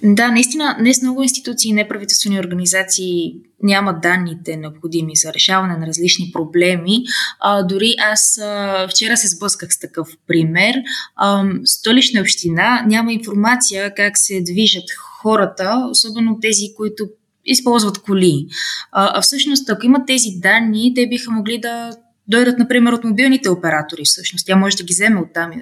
Да, 0.03 0.31
наистина, 0.31 0.77
днес 0.79 1.03
много 1.03 1.23
институции 1.23 1.71
и 1.71 1.75
неправителствени 1.75 2.41
организации 2.41 3.35
нямат 3.63 4.01
данните 4.01 4.57
необходими 4.57 5.17
за 5.17 5.33
решаване 5.33 5.77
на 5.77 5.87
различни 5.87 6.31
проблеми. 6.33 7.05
А, 7.41 7.63
дори 7.63 7.95
аз 8.13 8.39
а, 8.39 8.89
вчера 8.91 9.17
се 9.17 9.29
сблъсках 9.29 9.73
с 9.75 9.81
такъв 9.81 10.09
пример. 10.27 10.75
А, 11.17 11.45
столична 11.65 12.21
община 12.21 12.85
няма 12.87 13.13
информация 13.13 13.95
как 13.95 14.19
се 14.19 14.41
движат 14.41 14.85
хората, 15.23 15.87
особено 15.91 16.39
тези, 16.41 16.67
които 16.77 17.09
използват 17.45 17.99
коли. 17.99 18.47
А, 18.93 19.19
а 19.19 19.21
всъщност, 19.21 19.71
ако 19.71 19.87
имат 19.87 20.07
тези 20.07 20.29
данни, 20.37 20.93
те 20.95 21.07
биха 21.09 21.31
могли 21.31 21.59
да 21.59 21.91
дойдат, 22.29 22.59
например, 22.59 22.93
от 22.93 23.05
мобилните 23.05 23.51
оператори. 23.51 24.03
Всъщност, 24.05 24.47
тя 24.47 24.57
може 24.57 24.77
да 24.77 24.85
ги 24.85 24.93
вземе 24.93 25.21
от 25.21 25.33
там, 25.35 25.53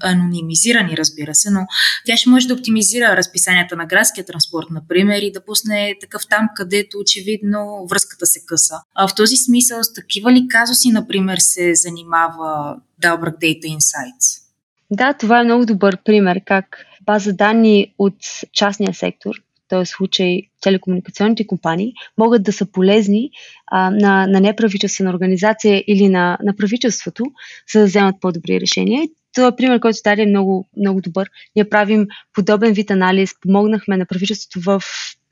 анонимизирани, 0.00 0.96
разбира 0.96 1.34
се, 1.34 1.50
но 1.50 1.66
тя 2.06 2.16
ще 2.16 2.30
може 2.30 2.48
да 2.48 2.54
оптимизира 2.54 3.16
разписанията 3.16 3.76
на 3.76 3.86
градския 3.86 4.24
транспорт, 4.24 4.66
например, 4.70 5.18
и 5.22 5.32
да 5.32 5.44
пусне 5.44 5.94
такъв 6.00 6.22
там, 6.30 6.48
където 6.56 6.98
очевидно 6.98 7.86
връзката 7.90 8.26
се 8.26 8.40
къса. 8.46 8.74
А 8.94 9.08
в 9.08 9.14
този 9.14 9.36
смисъл, 9.36 9.82
с 9.82 9.92
такива 9.92 10.32
ли 10.32 10.48
казуси, 10.48 10.90
например, 10.90 11.38
се 11.38 11.74
занимава 11.74 12.76
Dalbrook 13.02 13.38
Data 13.38 13.76
Insights? 13.76 14.42
Да, 14.90 15.12
това 15.12 15.40
е 15.40 15.44
много 15.44 15.66
добър 15.66 15.98
пример 16.04 16.40
как 16.46 16.76
база 17.06 17.32
данни 17.32 17.94
от 17.98 18.16
частния 18.52 18.94
сектор 18.94 19.34
този 19.72 19.90
случай 19.90 20.42
телекомуникационните 20.60 21.46
компании, 21.46 21.92
могат 22.18 22.42
да 22.42 22.52
са 22.52 22.66
полезни 22.66 23.30
а, 23.66 23.90
на, 23.90 24.26
на 24.26 24.40
неправителствена 24.40 25.10
организация 25.10 25.84
или 25.86 26.08
на, 26.08 26.38
на 26.42 26.56
правителството, 26.56 27.24
за 27.72 27.80
да 27.80 27.86
вземат 27.86 28.16
по-добри 28.20 28.60
решения. 28.60 29.08
Това 29.34 29.48
е 29.48 29.56
пример, 29.56 29.80
който 29.80 29.98
даде 30.04 30.22
е 30.22 30.26
много, 30.26 30.68
много 30.76 31.00
добър. 31.00 31.30
Ние 31.56 31.68
правим 31.68 32.06
подобен 32.32 32.72
вид 32.72 32.90
анализ, 32.90 33.34
помогнахме 33.40 33.96
на 33.96 34.06
правителството 34.06 34.60
в 34.60 34.82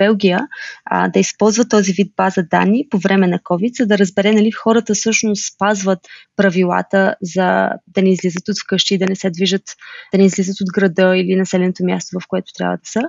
Белгия 0.00 0.48
а, 0.84 1.08
да 1.08 1.20
използва 1.20 1.68
този 1.68 1.92
вид 1.92 2.12
база 2.16 2.42
данни 2.50 2.86
по 2.90 2.98
време 2.98 3.26
на 3.26 3.38
COVID, 3.38 3.76
за 3.76 3.86
да 3.86 3.98
разбере 3.98 4.32
нали, 4.32 4.50
хората 4.50 4.94
всъщност 4.94 5.54
спазват 5.54 5.98
правилата 6.36 7.14
за 7.22 7.70
да 7.86 8.02
не 8.02 8.12
излизат 8.12 8.48
от 8.48 8.56
вкъщи, 8.64 8.98
да 8.98 9.06
не 9.06 9.16
се 9.16 9.30
движат, 9.30 9.62
да 10.12 10.18
не 10.18 10.24
излизат 10.24 10.60
от 10.60 10.72
града 10.74 11.16
или 11.16 11.36
населеното 11.36 11.84
място, 11.84 12.20
в 12.20 12.28
което 12.28 12.52
трябва 12.58 12.76
да 12.76 12.90
са. 12.90 13.02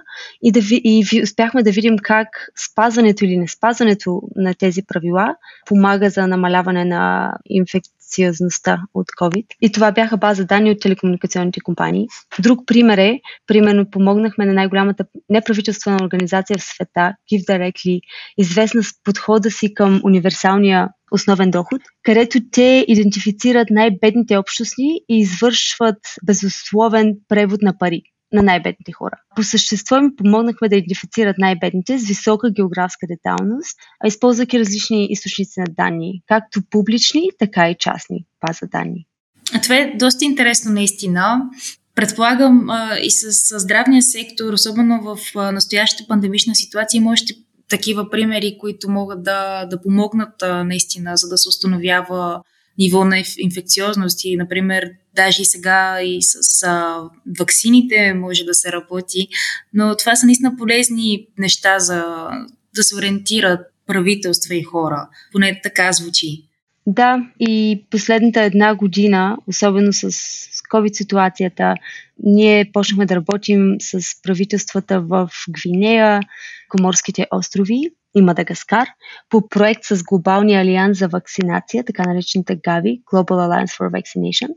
И, 0.44 0.52
да 0.52 0.60
ви, 0.60 0.82
и 0.84 1.04
ви, 1.12 1.24
успяхме 1.24 1.64
да 1.64 1.72
видим 1.72 1.96
как 2.04 2.28
спазването 2.72 3.26
или 3.26 3.38
не 3.38 3.48
спазването 3.48 4.22
на 4.36 4.54
тези 4.54 4.82
правила 4.88 5.36
помага 5.66 6.10
за 6.10 6.28
намаляване 6.28 6.86
на 6.86 7.34
инфекция 7.50 8.02
инфекциозността 8.12 8.82
от 8.94 9.08
COVID. 9.08 9.46
И 9.62 9.72
това 9.72 9.92
бяха 9.92 10.18
база 10.18 10.46
данни 10.46 10.72
от 10.72 10.80
телекомуникационните 10.82 11.60
компании. 11.60 12.08
Друг 12.40 12.60
пример 12.68 12.98
е, 12.98 13.20
примерно 13.48 13.92
помогнахме 13.92 14.46
на 14.46 14.54
най-голямата 14.54 15.06
неправителствена 15.30 15.98
организация 16.02 16.58
в 16.58 16.64
света, 16.64 16.81
Give 16.88 17.48
Directly, 17.48 18.00
известна 18.38 18.84
с 18.84 18.94
подхода 19.04 19.52
си 19.52 19.74
към 19.74 20.02
универсалния 20.04 20.90
основен 21.12 21.52
доход, 21.52 21.82
където 22.04 22.40
те 22.52 22.86
идентифицират 22.88 23.68
най-бедните 23.70 24.38
общности 24.38 25.02
и 25.10 25.20
извършват 25.20 25.98
безусловен 26.26 27.14
превод 27.28 27.62
на 27.62 27.78
пари 27.78 28.02
на 28.34 28.44
най-бедните 28.44 28.92
хора. 28.92 29.16
По 29.36 29.44
същество 29.44 29.98
им 29.98 30.16
помогнахме 30.18 30.70
да 30.70 30.76
идентифицират 30.76 31.38
най-бедните 31.38 31.98
с 31.98 32.08
висока 32.08 32.52
географска 32.52 33.08
деталност, 33.08 33.78
а 34.04 34.08
използвайки 34.08 34.60
различни 34.60 35.08
източници 35.10 35.60
на 35.60 35.66
данни, 35.70 36.22
както 36.28 36.62
публични, 36.70 37.22
така 37.40 37.70
и 37.70 37.76
частни 37.80 38.26
база 38.48 38.68
данни. 38.72 39.06
Това 39.64 39.78
е 39.78 39.94
доста 39.96 40.26
интересно 40.26 40.72
наистина. 40.72 41.50
Предполагам 42.02 42.70
а, 42.70 42.98
и 43.00 43.12
с, 43.12 43.34
с 43.34 43.60
здравния 43.60 44.02
сектор, 44.02 44.54
особено 44.54 45.02
в 45.04 45.18
а, 45.36 45.52
настоящата 45.52 46.08
пандемична 46.08 46.56
ситуация, 46.56 46.98
има 46.98 47.12
още 47.12 47.34
такива 47.70 48.10
примери, 48.10 48.58
които 48.60 48.90
могат 48.90 49.24
да, 49.24 49.66
да 49.66 49.82
помогнат 49.82 50.42
а, 50.42 50.64
наистина, 50.64 51.18
за 51.18 51.30
да 51.30 51.38
се 51.38 51.50
установява 51.50 52.42
ниво 52.78 53.06
на 53.06 53.24
инфекциозност 53.38 54.20
и, 54.24 54.38
например, 54.38 54.90
даже 55.16 55.42
и 55.42 55.46
сега 55.46 56.02
и 56.02 56.22
с 56.22 56.64
а, 56.64 57.02
ваксините 57.40 58.14
може 58.14 58.44
да 58.44 58.54
се 58.54 58.72
работи, 58.72 59.28
но 59.74 59.96
това 59.96 60.16
са 60.16 60.26
наистина 60.26 60.58
полезни 60.58 61.28
неща 61.38 61.80
за 61.80 62.04
да 62.76 62.84
се 62.84 62.96
ориентират 62.96 63.60
правителства 63.88 64.56
и 64.56 64.64
хора. 64.64 65.10
Поне 65.32 65.60
така 65.64 65.92
звучи. 65.92 66.51
Да, 66.88 67.30
и 67.40 67.84
последната 67.90 68.42
една 68.42 68.76
година, 68.76 69.38
особено 69.48 69.94
с 69.94 70.12
COVID 70.72 70.94
ситуацията, 70.94 71.76
ние 72.24 72.72
почнахме 72.74 73.06
да 73.06 73.16
работим 73.16 73.76
с 73.80 74.22
правителствата 74.24 75.02
в 75.02 75.30
Гвинея, 75.50 76.20
Коморските 76.70 77.28
острови 77.32 77.92
и 78.16 78.22
Мадагаскар 78.22 78.88
по 79.30 79.50
проект 79.50 79.84
с 79.84 80.04
Глобалния 80.04 80.62
алианс 80.62 81.00
за 81.00 81.08
вакцинация, 81.08 81.84
така 81.84 82.04
наречените 82.04 82.56
ГАВИ, 82.56 83.02
Global 83.14 83.26
Alliance 83.26 83.78
for 83.80 83.90
Vaccination. 83.92 84.50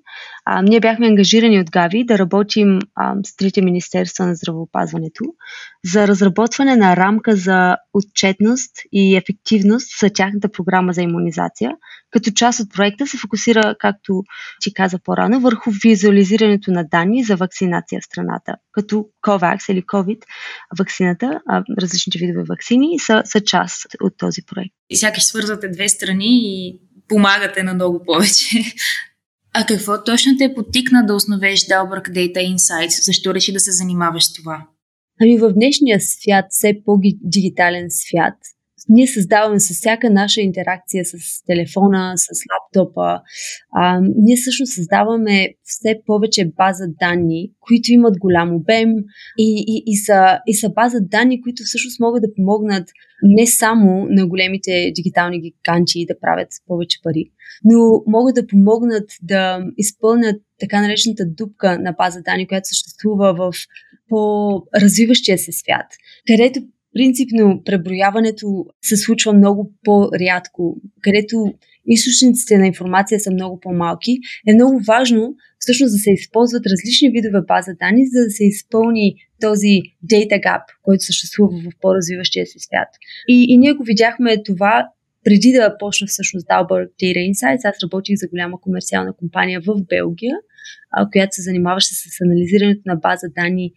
А, 0.44 0.62
ние 0.62 0.80
бяхме 0.80 1.06
ангажирани 1.06 1.60
от 1.60 1.70
ГАВИ 1.70 2.04
да 2.04 2.18
работим 2.18 2.78
а, 2.94 3.14
с 3.26 3.36
трите 3.36 3.62
министерства 3.62 4.26
на 4.26 4.34
здравеопазването 4.34 5.24
за 5.84 6.08
разработване 6.08 6.76
на 6.76 6.96
рамка 6.96 7.36
за 7.36 7.76
отчетност 7.92 8.72
и 8.92 9.16
ефективност 9.16 9.86
за 10.00 10.10
тяхната 10.10 10.48
програма 10.48 10.92
за 10.92 11.02
иммунизация. 11.02 11.70
Като 12.10 12.30
част 12.30 12.60
от 12.60 12.72
проекта 12.74 13.06
се 13.06 13.18
фокусира, 13.18 13.74
както 13.78 14.22
ти 14.60 14.74
каза 14.74 14.98
по-рано, 15.04 15.40
върху 15.40 15.70
визуализирането 15.84 16.70
на 16.70 16.84
данни 16.84 17.24
за 17.24 17.36
вакцинация 17.36 18.00
в 18.00 18.04
страната. 18.04 18.56
Като 18.72 19.06
COVAX 19.26 19.72
или 19.72 19.82
COVID 19.82 20.22
вакцината, 20.78 21.40
различните 21.80 22.18
видове 22.18 22.44
вакцини 22.48 22.98
са, 22.98 23.22
са 23.24 23.40
част 23.40 23.86
от 24.00 24.12
този 24.18 24.40
проект. 24.46 24.74
И 24.90 24.96
сякаш 24.96 25.24
свързвате 25.24 25.68
две 25.68 25.88
страни 25.88 26.40
и 26.42 26.80
помагате 27.08 27.62
на 27.62 27.74
много 27.74 28.02
повече. 28.06 28.74
А 29.56 29.66
какво 29.66 30.04
точно 30.04 30.32
те 30.38 30.54
потикна 30.54 31.06
да 31.06 31.14
основеш 31.14 31.60
Dalberg 31.60 32.08
Data 32.08 32.54
Insights? 32.54 33.04
Защо 33.04 33.34
реши 33.34 33.52
да 33.52 33.60
се 33.60 33.72
занимаваш 33.72 34.24
с 34.24 34.32
това? 34.32 34.66
Ами 35.22 35.38
в 35.38 35.52
днешния 35.52 36.00
свят, 36.00 36.44
все 36.50 36.74
по-дигитален 36.84 37.86
свят, 37.88 38.34
ние 38.88 39.06
създаваме 39.06 39.60
с 39.60 39.74
всяка 39.74 40.10
наша 40.10 40.40
интеракция 40.40 41.04
с 41.04 41.44
телефона, 41.46 42.12
с 42.16 42.28
лаптопа, 42.54 43.20
а, 43.72 44.00
ние 44.16 44.36
също 44.36 44.66
създаваме 44.66 45.48
все 45.62 46.00
повече 46.06 46.50
база 46.56 46.84
данни, 47.00 47.50
които 47.60 47.92
имат 47.92 48.18
голям 48.18 48.54
обем 48.54 48.90
и, 49.38 49.64
и, 49.68 49.82
и, 49.86 49.96
са, 49.96 50.38
и 50.46 50.54
са 50.54 50.68
база 50.68 50.98
данни, 51.00 51.42
които 51.42 51.62
всъщност 51.64 52.00
могат 52.00 52.22
да 52.22 52.34
помогнат 52.34 52.88
не 53.22 53.46
само 53.46 54.06
на 54.10 54.26
големите 54.26 54.92
дигитални 54.94 55.40
гиганти 55.40 56.06
да 56.08 56.20
правят 56.20 56.48
повече 56.66 56.98
пари, 57.02 57.30
но 57.64 58.02
могат 58.06 58.34
да 58.34 58.46
помогнат 58.46 59.10
да 59.22 59.64
изпълнят 59.76 60.36
така 60.60 60.80
наречената 60.80 61.24
дупка 61.26 61.78
на 61.78 61.92
база 61.92 62.22
данни, 62.22 62.46
която 62.46 62.68
съществува 62.68 63.34
в 63.34 63.52
по-развиващия 64.08 65.38
се 65.38 65.52
свят, 65.52 65.86
където 66.26 66.60
принципно 66.94 67.62
преброяването 67.64 68.66
се 68.82 68.96
случва 68.96 69.32
много 69.32 69.72
по-рядко, 69.84 70.76
където 71.00 71.54
източниците 71.86 72.58
на 72.58 72.66
информация 72.66 73.20
са 73.20 73.30
много 73.30 73.60
по-малки, 73.60 74.18
е 74.48 74.54
много 74.54 74.80
важно 74.86 75.34
всъщност 75.58 75.94
да 75.94 75.98
се 75.98 76.12
използват 76.12 76.66
различни 76.66 77.10
видове 77.10 77.40
база 77.48 77.74
данни, 77.80 78.06
за 78.06 78.24
да 78.24 78.30
се 78.30 78.44
изпълни 78.44 79.14
този 79.40 79.74
data 80.12 80.40
gap, 80.46 80.62
който 80.82 81.04
съществува 81.04 81.58
в 81.58 81.72
по-развиващия 81.80 82.46
се 82.46 82.58
свят. 82.58 82.88
И, 83.28 83.46
и 83.48 83.58
ние 83.58 83.72
го 83.72 83.84
видяхме 83.84 84.42
това 84.42 84.88
преди 85.24 85.52
да 85.52 85.76
почна 85.78 86.06
всъщност 86.06 86.46
Dalbert 86.46 86.90
Data 87.02 87.32
Insights, 87.32 87.64
аз 87.64 87.82
работих 87.82 88.16
за 88.16 88.28
голяма 88.28 88.60
комерциална 88.60 89.12
компания 89.12 89.60
в 89.60 89.74
Белгия, 89.88 90.36
която 91.12 91.34
се 91.34 91.42
занимаваше 91.42 91.94
с 91.94 92.20
анализирането 92.20 92.82
на 92.86 92.96
база 92.96 93.26
данни 93.36 93.72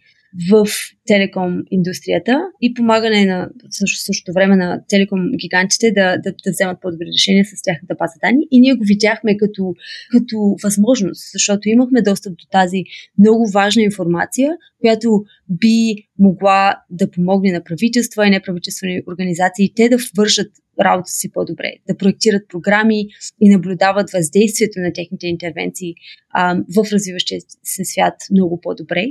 в 0.50 0.66
телеком 1.06 1.62
индустрията 1.70 2.40
и 2.60 2.74
помагане 2.74 3.26
на 3.26 3.48
също, 3.70 4.04
същото 4.04 4.32
време 4.32 4.56
на 4.56 4.80
телеком 4.88 5.20
гигантите 5.40 5.92
да, 5.92 6.16
да, 6.16 6.30
да 6.44 6.50
вземат 6.50 6.80
по-добри 6.82 7.06
решения 7.16 7.44
с 7.44 7.62
тяхната 7.62 7.94
база 7.98 8.14
данни. 8.22 8.46
И 8.50 8.60
ние 8.60 8.74
го 8.74 8.84
видяхме 8.84 9.36
като, 9.36 9.74
като 10.10 10.56
възможност, 10.64 11.32
защото 11.32 11.68
имахме 11.68 12.02
достъп 12.02 12.32
до 12.32 12.44
тази 12.50 12.82
много 13.18 13.50
важна 13.50 13.82
информация, 13.82 14.50
която 14.80 15.24
би 15.50 15.94
могла 16.18 16.76
да 16.90 17.10
помогне 17.10 17.52
на 17.52 17.64
правителства 17.64 18.26
и 18.26 18.30
неправителствени 18.30 19.02
организации 19.06 19.72
те 19.76 19.88
да 19.88 19.96
вършат 20.16 20.52
работа 20.80 21.10
си 21.10 21.32
по-добре, 21.32 21.72
да 21.88 21.96
проектират 21.96 22.48
програми 22.48 23.06
и 23.40 23.48
наблюдават 23.50 24.10
въздействието 24.10 24.80
на 24.80 24.92
техните 24.92 25.26
интервенции 25.26 25.94
а, 26.30 26.56
в 26.76 26.92
развиващия 26.92 27.40
се 27.62 27.84
свят 27.84 28.14
много 28.30 28.60
по-добре. 28.60 29.06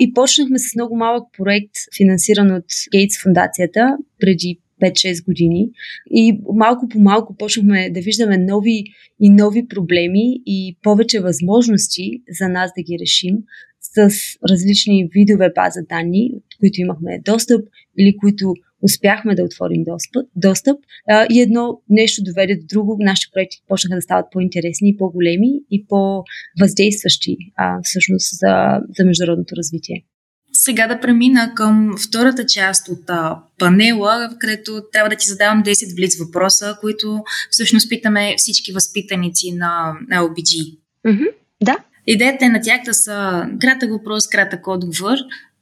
И 0.00 0.14
почнахме 0.14 0.58
с 0.58 0.74
много 0.74 0.96
малък 0.96 1.28
проект, 1.38 1.74
финансиран 1.96 2.50
от 2.50 2.64
Гейтс 2.92 3.22
фундацията 3.22 3.96
преди 4.20 4.60
5-6 4.82 5.24
години. 5.24 5.68
И 6.10 6.40
малко 6.54 6.88
по 6.88 6.98
малко 7.00 7.36
почнахме 7.36 7.90
да 7.90 8.00
виждаме 8.00 8.38
нови 8.38 8.84
и 9.20 9.30
нови 9.30 9.68
проблеми 9.68 10.40
и 10.46 10.76
повече 10.82 11.20
възможности 11.20 12.22
за 12.40 12.48
нас 12.48 12.70
да 12.76 12.82
ги 12.82 12.98
решим, 13.00 13.34
с 13.80 14.10
различни 14.50 15.08
видове 15.12 15.50
база 15.54 15.80
данни, 15.88 16.30
които 16.60 16.80
имахме 16.80 17.20
достъп 17.24 17.60
или 17.98 18.16
които 18.16 18.54
успяхме 18.82 19.34
да 19.34 19.44
отворим 19.44 19.84
достъп, 19.84 20.26
достъп 20.36 20.78
а, 21.08 21.26
и 21.30 21.40
едно 21.40 21.80
нещо 21.88 22.22
доведе 22.24 22.56
до 22.56 22.66
друго. 22.66 22.96
Нашите 23.00 23.32
проекти 23.32 23.62
почнаха 23.68 23.96
да 23.96 24.02
стават 24.02 24.26
по-интересни, 24.32 24.96
по-големи 24.96 25.50
и 25.70 25.86
по-въздействащи 25.86 27.36
а, 27.56 27.78
всъщност 27.82 28.38
за, 28.38 28.80
за 28.98 29.04
международното 29.04 29.56
развитие. 29.56 30.04
Сега 30.52 30.86
да 30.86 31.00
премина 31.00 31.52
към 31.56 31.94
втората 32.08 32.46
част 32.46 32.88
от 32.88 33.10
а, 33.10 33.42
панела, 33.58 34.36
където 34.38 34.82
трябва 34.92 35.10
да 35.10 35.16
ти 35.16 35.26
задавам 35.26 35.62
10 35.64 35.96
блиц 35.96 36.16
въпроса, 36.18 36.76
които 36.80 37.22
всъщност 37.50 37.88
питаме 37.88 38.34
всички 38.36 38.72
възпитаници 38.72 39.52
на 39.52 39.92
LBG. 40.12 40.78
Mm-hmm, 41.06 41.28
да. 41.62 41.76
Идеята 42.12 42.44
е 42.44 42.48
на 42.48 42.60
тях 42.60 42.80
да 42.84 42.94
са 42.94 43.46
кратък 43.60 43.90
въпрос, 43.90 44.28
кратък 44.28 44.66
отговор. 44.66 45.16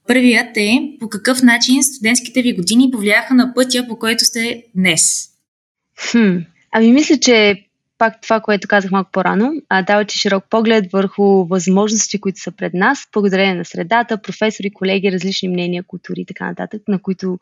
Първият 0.06 0.56
е 0.56 0.78
по 1.00 1.08
какъв 1.08 1.42
начин 1.42 1.82
студентските 1.82 2.42
ви 2.42 2.52
години 2.52 2.90
повлияха 2.90 3.34
на 3.34 3.54
пътя, 3.54 3.86
по 3.88 3.98
който 3.98 4.24
сте 4.24 4.64
днес? 4.74 5.28
Хм. 6.10 6.36
Ами 6.72 6.92
мисля, 6.92 7.18
че 7.20 7.64
пак 7.98 8.20
това, 8.22 8.40
което 8.40 8.68
казах 8.68 8.90
малко 8.90 9.10
по-рано, 9.12 9.52
а, 9.68 9.82
дава 9.82 10.04
ти 10.04 10.18
широк 10.18 10.44
поглед 10.50 10.84
върху 10.92 11.46
възможности, 11.46 12.20
които 12.20 12.40
са 12.40 12.52
пред 12.52 12.74
нас, 12.74 13.06
благодарение 13.12 13.54
на 13.54 13.64
средата, 13.64 14.22
професори, 14.22 14.70
колеги, 14.70 15.12
различни 15.12 15.48
мнения, 15.48 15.84
култури 15.86 16.20
и 16.20 16.26
така 16.26 16.46
нататък, 16.46 16.82
на 16.88 17.02
които, 17.02 17.38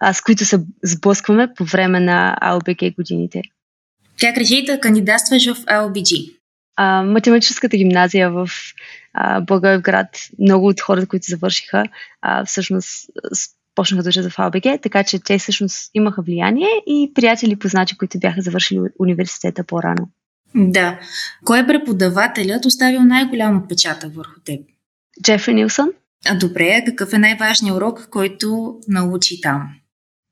а, 0.00 0.12
с 0.12 0.20
които 0.20 0.44
се 0.44 0.58
сблъскваме 0.84 1.48
по 1.56 1.64
време 1.64 2.00
на 2.00 2.36
АЛБГ 2.40 2.94
годините. 2.96 3.42
Как 4.20 4.36
реши 4.36 4.64
да 4.64 4.80
кандидатстваш 4.80 5.52
в 5.52 5.64
АЛБГ? 5.66 6.39
А, 6.76 7.02
математическата 7.02 7.76
гимназия 7.76 8.30
в 8.30 8.48
а, 9.14 9.40
Благоевград, 9.40 10.08
много 10.38 10.66
от 10.66 10.80
хората, 10.80 11.06
които 11.06 11.26
завършиха, 11.28 11.84
а, 12.22 12.44
всъщност 12.44 13.10
почнаха 13.74 14.02
да 14.02 14.08
учат 14.08 14.32
в 14.32 14.38
АБГ, 14.38 14.82
така 14.82 15.04
че 15.04 15.18
те 15.18 15.38
всъщност 15.38 15.90
имаха 15.94 16.22
влияние 16.22 16.68
и 16.86 17.12
приятели 17.14 17.56
познати, 17.56 17.98
които 17.98 18.18
бяха 18.18 18.42
завършили 18.42 18.80
университета 18.98 19.64
по-рано. 19.64 20.08
Да. 20.54 20.98
Кой 21.44 21.58
е 21.58 21.66
преподавателят 21.66 22.64
оставил 22.64 23.02
най-голям 23.02 23.58
отпечатък 23.58 24.14
върху 24.14 24.40
теб? 24.44 24.60
Джефри 25.22 25.54
Нилсън. 25.54 25.90
А 26.26 26.38
добре, 26.38 26.82
какъв 26.86 27.12
е 27.12 27.18
най-важният 27.18 27.76
урок, 27.76 28.08
който 28.10 28.78
научи 28.88 29.40
там? 29.40 29.68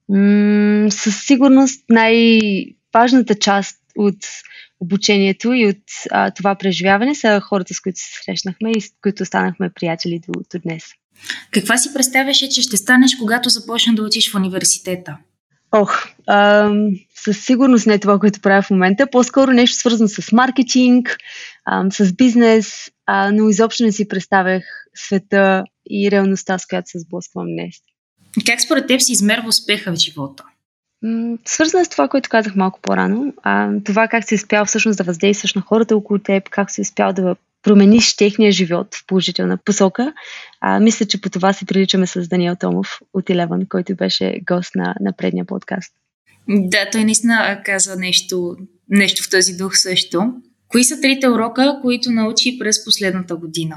М- 0.08 0.90
със 0.90 1.26
сигурност 1.26 1.84
най-важната 1.90 3.34
част 3.34 3.76
от 3.96 4.16
обучението 4.80 5.52
и 5.52 5.66
от 5.66 5.82
а, 6.10 6.30
това 6.30 6.54
преживяване 6.54 7.14
са 7.14 7.40
хората, 7.40 7.74
с 7.74 7.80
които 7.80 7.98
се 7.98 8.22
срещнахме 8.24 8.70
и 8.70 8.80
с 8.80 8.90
които 9.02 9.24
станахме 9.24 9.70
приятели 9.70 10.20
до, 10.28 10.40
до 10.52 10.58
днес. 10.64 10.84
Каква 11.50 11.76
си 11.78 11.94
представяше, 11.94 12.48
че 12.48 12.62
ще 12.62 12.76
станеш, 12.76 13.16
когато 13.16 13.48
започнеш 13.48 13.96
да 13.96 14.02
учиш 14.02 14.32
в 14.32 14.34
университета? 14.34 15.16
Ох, 15.72 16.06
а, 16.26 16.70
със 17.14 17.44
сигурност 17.44 17.86
не 17.86 17.94
е 17.94 17.98
това, 17.98 18.18
което 18.18 18.40
правя 18.40 18.62
в 18.62 18.70
момента. 18.70 19.10
По-скоро 19.10 19.50
нещо 19.50 19.76
свързано 19.76 20.08
с 20.08 20.32
маркетинг, 20.32 21.16
а, 21.64 21.90
с 21.90 22.12
бизнес, 22.12 22.90
а, 23.06 23.32
но 23.32 23.48
изобщо 23.48 23.84
не 23.84 23.92
си 23.92 24.08
представях 24.08 24.62
света 24.94 25.64
и 25.90 26.10
реалността, 26.10 26.58
с 26.58 26.66
която 26.66 26.90
се 26.90 26.98
сблъсквам 26.98 27.46
днес. 27.46 27.74
Как 28.46 28.60
според 28.60 28.86
теб 28.86 29.00
си 29.00 29.12
измерва 29.12 29.48
успеха 29.48 29.92
в 29.92 29.96
живота? 29.96 30.44
Свързано 31.44 31.84
с 31.84 31.88
това, 31.88 32.08
което 32.08 32.30
казах 32.30 32.56
малко 32.56 32.80
по-рано, 32.80 33.34
а, 33.42 33.70
това 33.84 34.08
как 34.08 34.28
си 34.28 34.34
успял 34.34 34.64
всъщност 34.64 34.98
да 34.98 35.04
въздействаш 35.04 35.54
на 35.54 35.60
хората 35.60 35.96
около 35.96 36.18
теб, 36.18 36.48
как 36.48 36.70
си 36.70 36.80
успял 36.80 37.12
да 37.12 37.36
промениш 37.62 38.16
техния 38.16 38.52
живот 38.52 38.94
в 38.94 39.06
положителна 39.06 39.56
посока. 39.56 40.12
А, 40.60 40.80
мисля, 40.80 41.06
че 41.06 41.20
по 41.20 41.30
това 41.30 41.52
се 41.52 41.64
приличаме 41.66 42.06
с 42.06 42.28
Даниел 42.28 42.56
Томов 42.56 43.00
от 43.14 43.30
Илеван, 43.30 43.66
който 43.68 43.94
беше 43.94 44.40
гост 44.46 44.74
на, 44.74 44.94
на 45.00 45.12
предния 45.12 45.44
подкаст. 45.44 45.92
Да, 46.48 46.88
той 46.92 47.04
наистина 47.04 47.60
каза 47.64 47.96
нещо, 47.96 48.56
нещо 48.88 49.22
в 49.22 49.30
този 49.30 49.52
дух 49.52 49.76
също. 49.76 50.32
Кои 50.68 50.84
са 50.84 51.00
трите 51.00 51.28
урока, 51.28 51.78
които 51.82 52.10
научи 52.10 52.58
през 52.58 52.84
последната 52.84 53.36
година? 53.36 53.76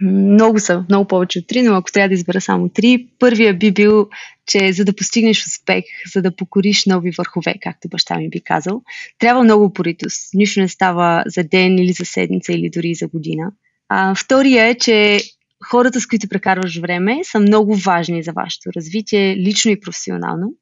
Много 0.00 0.60
са, 0.60 0.84
много 0.88 1.08
повече 1.08 1.38
от 1.38 1.46
три, 1.46 1.62
но 1.62 1.74
ако 1.74 1.92
трябва 1.92 2.08
да 2.08 2.14
избера 2.14 2.40
само 2.40 2.68
три, 2.68 3.06
първия 3.18 3.54
би 3.54 3.72
бил, 3.72 4.08
че 4.46 4.72
за 4.72 4.84
да 4.84 4.96
постигнеш 4.96 5.46
успех, 5.46 5.84
за 6.14 6.22
да 6.22 6.36
покориш 6.36 6.86
нови 6.86 7.10
върхове, 7.18 7.54
както 7.62 7.88
баща 7.88 8.18
ми 8.18 8.30
би 8.30 8.40
казал, 8.40 8.82
трябва 9.18 9.44
много 9.44 9.64
упоритост. 9.64 10.34
Нищо 10.34 10.60
не 10.60 10.68
става 10.68 11.24
за 11.26 11.44
ден 11.44 11.78
или 11.78 11.92
за 11.92 12.04
седмица 12.04 12.52
или 12.52 12.70
дори 12.70 12.94
за 12.94 13.08
година. 13.08 13.52
А, 13.88 14.14
втория 14.14 14.66
е, 14.66 14.74
че 14.74 15.20
хората, 15.64 16.00
с 16.00 16.06
които 16.06 16.28
прекарваш 16.28 16.78
време, 16.78 17.20
са 17.22 17.40
много 17.40 17.76
важни 17.76 18.22
за 18.22 18.32
вашето 18.32 18.70
развитие, 18.76 19.36
лично 19.36 19.70
и 19.70 19.80
професионално. 19.80 20.52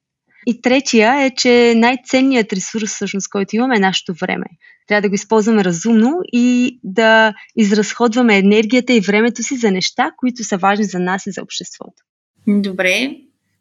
И 0.47 0.61
третия 0.61 1.25
е, 1.25 1.31
че 1.31 1.75
най-ценният 1.77 2.53
ресурс, 2.53 2.91
всъщност, 2.91 3.29
който 3.29 3.57
имаме 3.57 3.77
е 3.77 3.81
нашето 3.81 4.15
време. 4.15 4.47
Трябва 4.87 5.03
да 5.03 5.09
го 5.09 5.15
използваме 5.15 5.65
разумно 5.65 6.13
и 6.33 6.79
да 6.85 7.35
изразходваме 7.57 8.39
енергията 8.39 8.93
и 8.93 9.01
времето 9.01 9.43
си 9.43 9.57
за 9.57 9.71
неща, 9.71 10.11
които 10.17 10.45
са 10.45 10.57
важни 10.57 10.85
за 10.85 10.99
нас 10.99 11.27
и 11.27 11.31
за 11.31 11.43
обществото. 11.43 12.03
Добре. 12.47 13.17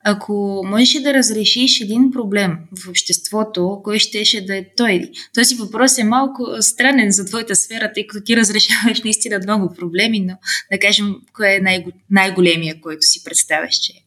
Ако 0.06 0.62
можеш 0.66 1.02
да 1.02 1.14
разрешиш 1.14 1.82
един 1.82 2.12
проблем 2.12 2.58
в 2.84 2.90
обществото, 2.90 3.82
кой 3.84 4.00
щеше 4.00 4.46
да 4.46 4.58
е 4.58 4.66
той? 4.78 5.12
Този 5.34 5.56
въпрос 5.56 5.98
е 5.98 6.04
малко 6.04 6.48
странен 6.60 7.12
за 7.12 7.26
твоята 7.26 7.56
сфера, 7.56 7.92
тъй 7.94 8.08
като 8.08 8.24
ти 8.26 8.38
разрешаваш 8.38 9.04
наистина 9.04 9.40
много 9.44 9.74
проблеми, 9.76 10.20
но 10.20 10.38
да 10.72 10.80
кажем, 10.80 11.16
кой 11.34 11.56
е 11.56 11.60
най- 11.60 11.86
най-големия, 12.10 12.82
който 12.82 13.02
си 13.02 13.24
представяш, 13.24 13.76
че 13.76 13.92
е. 13.92 14.04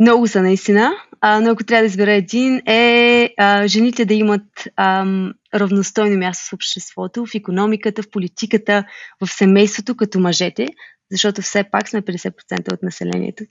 Много 0.00 0.28
са 0.28 0.42
наистина, 0.42 0.92
а, 1.20 1.40
но 1.40 1.50
ако 1.50 1.64
трябва 1.64 1.82
да 1.82 1.86
избера 1.86 2.12
един, 2.12 2.62
е 2.66 3.30
а, 3.36 3.66
жените 3.66 4.04
да 4.04 4.14
имат 4.14 4.68
а, 4.76 5.06
равностойно 5.54 6.18
място 6.18 6.48
в 6.50 6.52
обществото, 6.52 7.26
в 7.26 7.34
економиката, 7.34 8.02
в 8.02 8.10
политиката, 8.10 8.84
в 9.20 9.28
семейството, 9.32 9.96
като 9.96 10.20
мъжете, 10.20 10.68
защото 11.10 11.42
все 11.42 11.64
пак 11.72 11.88
сме 11.88 12.02
50% 12.02 12.72
от 12.72 12.82
населението. 12.82 13.44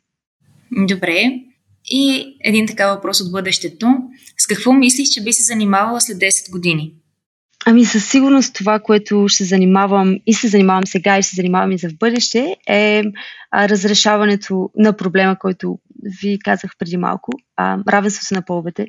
Добре. 0.72 1.24
И 1.86 2.36
един 2.44 2.68
така 2.68 2.94
въпрос 2.96 3.22
от 3.22 3.32
бъдещето. 3.32 3.88
С 4.38 4.48
какво 4.48 4.74
мислиш, 4.74 5.10
че 5.10 5.24
би 5.24 5.34
се 5.34 5.44
занимавала 5.44 6.02
след 6.02 6.18
10 6.18 6.52
години? 6.52 6.94
Ами 7.66 7.86
със 7.86 8.10
сигурност 8.10 8.56
това, 8.56 8.80
което 8.80 9.26
ще 9.28 9.44
занимавам 9.44 10.16
и 10.26 10.34
се 10.34 10.48
занимавам 10.48 10.88
сега 10.88 11.18
и 11.18 11.22
ще 11.22 11.30
се 11.30 11.36
занимавам 11.36 11.72
и 11.72 11.78
за 11.78 11.90
в 11.90 11.98
бъдеще 11.98 12.56
е 12.70 13.04
разрешаването 13.54 14.70
на 14.76 14.98
проблема, 14.98 15.40
който 15.40 15.80
ви 16.22 16.40
казах 16.40 16.72
преди 16.80 16.98
малко. 16.98 17.32
А, 17.56 17.78
равенството 17.88 18.34
на 18.34 18.42
половете 18.42 18.88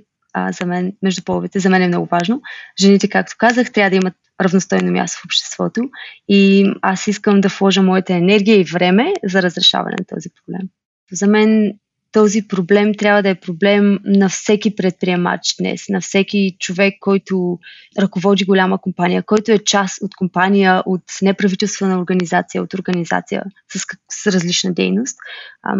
за 0.50 0.66
мен, 0.66 0.92
между 1.02 1.22
половете, 1.24 1.58
за 1.58 1.70
мен 1.70 1.82
е 1.82 1.88
много 1.88 2.06
важно. 2.06 2.42
Жените, 2.80 3.08
както 3.08 3.34
казах, 3.38 3.72
трябва 3.72 3.90
да 3.90 3.96
имат 3.96 4.14
равностойно 4.42 4.92
място 4.92 5.20
в 5.20 5.24
обществото 5.24 5.80
и 6.28 6.72
аз 6.82 7.06
искам 7.06 7.40
да 7.40 7.48
вложа 7.48 7.82
моята 7.82 8.14
енергия 8.14 8.60
и 8.60 8.64
време 8.64 9.12
за 9.24 9.42
разрешаване 9.42 9.96
на 9.98 10.04
този 10.16 10.28
проблем. 10.28 10.68
За 11.12 11.26
мен 11.26 11.78
този 12.12 12.48
проблем 12.48 12.94
трябва 12.94 13.22
да 13.22 13.28
е 13.28 13.34
проблем 13.34 13.98
на 14.04 14.28
всеки 14.28 14.76
предприемач 14.76 15.56
днес, 15.60 15.88
на 15.88 16.00
всеки 16.00 16.56
човек, 16.58 16.94
който 17.00 17.58
ръководи 17.98 18.44
голяма 18.44 18.78
компания, 18.78 19.22
който 19.22 19.52
е 19.52 19.58
част 19.58 20.02
от 20.02 20.16
компания, 20.16 20.82
от 20.86 21.02
неправителствена 21.22 21.98
организация, 21.98 22.62
от 22.62 22.74
организация 22.74 23.44
с, 23.72 23.80
с 24.10 24.32
различна 24.32 24.72
дейност, 24.72 25.18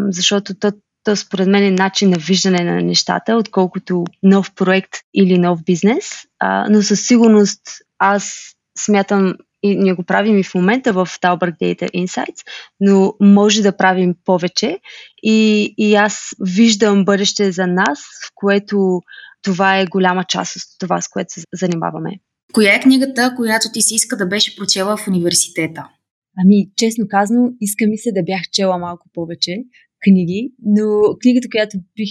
защото 0.09 0.55
то, 0.55 0.73
то 1.05 1.17
според 1.17 1.49
мен 1.49 1.63
е 1.63 1.71
начин 1.71 2.11
на 2.11 2.17
виждане 2.19 2.65
на 2.65 2.83
нещата, 2.83 3.37
отколкото 3.37 4.05
нов 4.23 4.55
проект 4.55 4.93
или 5.15 5.39
нов 5.39 5.65
бизнес, 5.65 6.11
но 6.71 6.83
със 6.83 7.07
сигурност 7.07 7.61
аз 7.99 8.55
смятам 8.79 9.35
и 9.71 9.77
ние 9.77 9.93
го 9.93 10.05
правим 10.05 10.39
и 10.39 10.43
в 10.43 10.55
момента 10.55 10.93
в 10.93 11.07
Talberg 11.07 11.59
Data 11.59 11.91
Insights, 11.91 12.47
но 12.81 13.15
може 13.21 13.63
да 13.63 13.77
правим 13.77 14.15
повече 14.25 14.79
и, 15.23 15.75
и 15.79 15.95
аз 15.95 16.31
виждам 16.41 17.05
бъдеще 17.05 17.53
за 17.53 17.67
нас, 17.67 17.99
в 17.99 18.31
което 18.35 19.01
това 19.43 19.79
е 19.79 19.87
голяма 19.87 20.25
част 20.25 20.57
от 20.57 20.63
това, 20.79 21.01
с 21.01 21.09
което 21.09 21.33
се 21.33 21.43
занимаваме. 21.55 22.11
Коя 22.53 22.75
е 22.75 22.81
книгата, 22.81 23.35
която 23.37 23.69
ти 23.73 23.83
си 23.83 23.95
иска 23.95 24.17
да 24.17 24.27
беше 24.27 24.57
прочела 24.57 24.97
в 24.97 25.09
университета? 25.09 25.89
Ами, 26.39 26.69
честно 26.77 27.05
казано, 27.09 27.51
иска 27.61 27.87
ми 27.87 27.99
се 27.99 28.13
да 28.13 28.23
бях 28.23 28.41
чела 28.53 28.79
малко 28.79 29.09
повече 29.15 29.57
книги, 30.05 30.53
но 30.63 31.17
книгата, 31.23 31.49
която 31.51 31.79
бих 31.97 32.11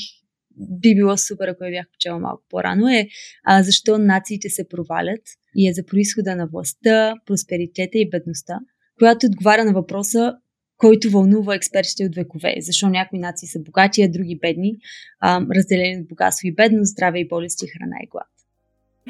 би 0.57 0.95
било 0.95 1.17
супер, 1.17 1.47
ако 1.47 1.63
я 1.63 1.71
бях 1.71 1.85
почела 1.91 2.19
малко 2.19 2.43
по-рано, 2.49 2.87
е 2.89 3.07
а, 3.43 3.63
защо 3.63 3.97
нациите 3.97 4.49
се 4.49 4.69
провалят 4.69 5.21
и 5.55 5.69
е 5.69 5.73
за 5.73 5.85
происхода 5.85 6.35
на 6.35 6.47
властта, 6.47 7.13
просперитета 7.25 7.97
и 7.97 8.09
бедността, 8.09 8.59
която 8.99 9.25
отговаря 9.25 9.65
на 9.65 9.73
въпроса 9.73 10.35
който 10.77 11.09
вълнува 11.09 11.55
експертите 11.55 12.05
от 12.05 12.15
векове. 12.15 12.55
Защо 12.59 12.89
някои 12.89 13.19
нации 13.19 13.47
са 13.47 13.59
богати, 13.59 14.03
а 14.03 14.11
други 14.11 14.39
бедни, 14.41 14.75
а, 15.19 15.41
разделени 15.55 16.01
от 16.01 16.07
богатство 16.07 16.47
и 16.47 16.51
бедност, 16.51 16.91
здраве 16.91 17.19
и 17.19 17.27
болести, 17.27 17.67
храна 17.67 17.95
и 18.03 18.07
глад. 18.07 18.27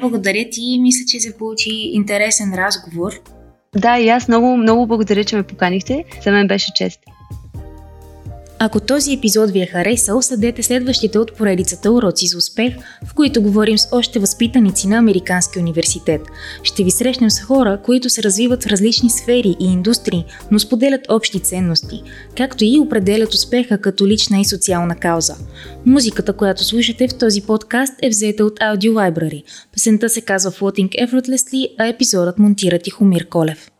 Благодаря 0.00 0.50
ти. 0.50 0.78
Мисля, 0.80 1.04
че 1.08 1.20
се 1.20 1.36
получи 1.36 1.70
интересен 1.70 2.54
разговор. 2.54 3.22
Да, 3.76 3.98
и 3.98 4.08
аз 4.08 4.28
много, 4.28 4.56
много 4.56 4.86
благодаря, 4.86 5.24
че 5.24 5.36
ме 5.36 5.42
поканихте. 5.42 6.04
За 6.24 6.32
мен 6.32 6.46
беше 6.46 6.72
чест. 6.74 7.00
Ако 8.58 8.80
този 8.80 9.12
епизод 9.12 9.50
ви 9.50 9.60
е 9.62 9.66
харесал, 9.66 10.22
съдете 10.22 10.62
следващите 10.62 11.18
от 11.18 11.36
поредицата 11.36 11.92
Уроци 11.92 12.26
за 12.26 12.38
успех, 12.38 12.76
в 13.04 13.14
които 13.14 13.42
говорим 13.42 13.78
с 13.78 13.88
още 13.92 14.18
възпитаници 14.18 14.88
на 14.88 14.96
Американски 14.96 15.58
университет. 15.58 16.20
Ще 16.62 16.84
ви 16.84 16.90
срещнем 16.90 17.30
с 17.30 17.40
хора, 17.40 17.80
които 17.84 18.10
се 18.10 18.22
развиват 18.22 18.64
в 18.64 18.66
различни 18.66 19.10
сфери 19.10 19.56
и 19.60 19.72
индустрии, 19.72 20.24
но 20.50 20.58
споделят 20.58 21.00
общи 21.08 21.40
ценности, 21.40 22.02
както 22.36 22.64
и 22.64 22.78
определят 22.78 23.34
успеха 23.34 23.78
като 23.78 24.06
лична 24.06 24.40
и 24.40 24.44
социална 24.44 24.96
кауза. 24.96 25.34
Музиката, 25.86 26.32
която 26.32 26.64
слушате 26.64 27.08
в 27.08 27.14
този 27.14 27.42
подкаст 27.42 27.94
е 28.02 28.08
взета 28.08 28.44
от 28.44 28.58
Audio 28.58 28.92
Library. 28.92 29.42
Песента 29.72 30.08
се 30.08 30.20
казва 30.20 30.50
Floating 30.50 31.06
Effortlessly, 31.06 31.68
а 31.78 31.86
епизодът 31.86 32.38
монтира 32.38 32.78
Тихомир 32.78 33.28
Колев. 33.28 33.70